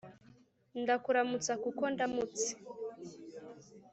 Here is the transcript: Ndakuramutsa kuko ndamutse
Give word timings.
Ndakuramutsa 0.81 1.51
kuko 1.63 1.83
ndamutse 1.93 2.47